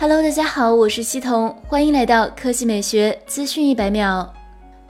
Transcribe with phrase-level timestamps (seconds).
[0.00, 4.32] Hello，大家好，我是西彤，欢迎来到科技美学资讯一百秒。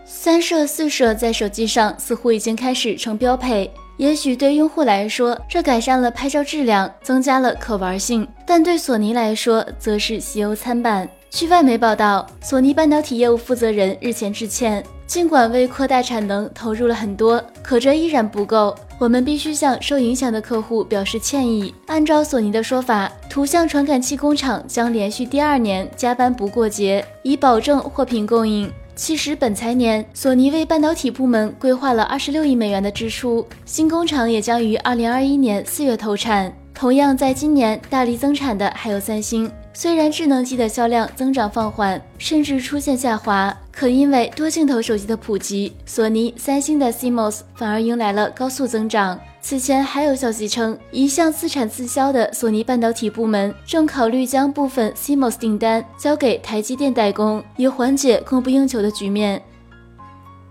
[0.04, 11.08] 三摄四摄在手机上似乎已经开始成标配，也许对用户来说，这改善了拍照质量，增加了可玩性，但对索尼来说，则是喜忧参半。
[11.30, 14.84] 据外媒报道，索尼半导体业务负责人日前致歉。
[15.06, 18.74] 尽管为扩大产能投入了很多，可这依然不够。
[18.98, 21.72] 我们必须向受影响的客户表示歉意。
[21.86, 28.70] 按照索尼的说法，图像传感器工厂将连续第二年加班不过节，以保证货品供应。
[28.96, 36.52] 其实本财年，索尼为半导体部门规划了二十六亿美元的支出，新工厂也将于二零二一年四月投产。
[36.74, 39.50] 同样，在今年大力增产的还有三星。
[39.82, 49.18] 虽然智能机的销量增长放缓，甚至出现下滑，可因为多镜头手机的普及，索尼、三星的 CMOS 反而迎来了高速增长。
[49.40, 59.42] 此前还有消息称，一向自产自销的索尼半导体部门正考虑将部分 CMOS 订单交给台积电代工，以缓解供不应求的局面。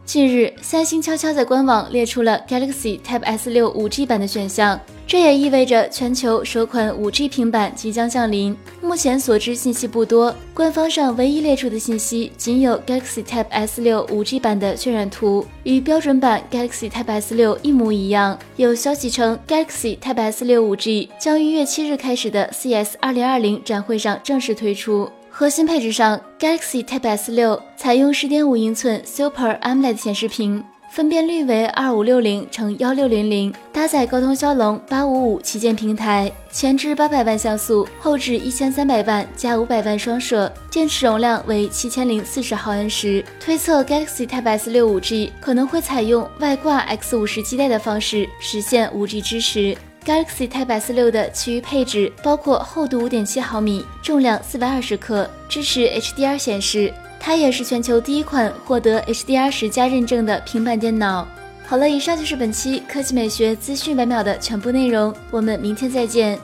[0.09, 8.57] 近日，三星悄悄在官网列出了 Galaxy Tab S6 5G 版的选项，这也意味着全球首款 5G 平板即将降临。
[8.81, 18.35] 目前所知信息不多，官方上唯一列出的信息仅有 Galaxy Tab S6 5G 版的渲染图，与标准版 Galaxy Tab S6 一模一样。
[18.55, 25.07] 有消息称，Galaxy Tab S6 5G 将于一月七日开始的 CS 2020展会上正式推出。
[25.39, 43.23] 核心配置上，Galaxy Tab S6 采用10.5英寸 Super AMOLED 显示屏，分辨率为2560乘1600，搭载高通骁龙855旗舰平台，前置800万像素，后置1300万加500万双摄，电池容量为7040毫安时。
[43.39, 49.77] 推测 Galaxy Tab S6 5G 可能会采用外挂 X50 基带的方式实现 5G 支持。
[50.09, 56.91] Galaxy Tab S6 的其余配置包括厚度五点七毫米、重量四百二十克、支持 HDR 显示。
[57.19, 61.27] 它也是全球第一款获得 HDR 十加认证的平板电脑。
[61.64, 66.39] 好了，以上就是本期科技美学资讯百秒的全部内容，我们明天再见。